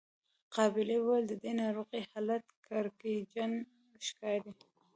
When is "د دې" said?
1.27-1.51